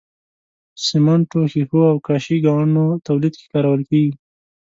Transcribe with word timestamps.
سمنټو، 0.87 1.39
ښيښو 1.51 1.81
او 1.91 1.97
کاشي 2.07 2.37
ګانو 2.45 2.85
تولید 3.07 3.33
کې 3.39 3.45
کارول 3.53 3.81
کیږي. 3.89 4.13